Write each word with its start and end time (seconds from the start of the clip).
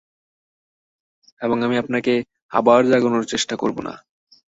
এবং 1.41 1.57
আমি 1.63 1.75
আপনাকে 1.77 2.13
আবার 2.51 2.81
জাগানোর 2.91 3.25
চেষ্টা 3.25 3.55
করব 3.55 3.77
না। 3.81 3.93